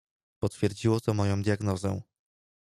"Potwierdziło 0.39 1.01
to 1.01 1.13
moją 1.13 1.41
diagnozę." 1.43 2.01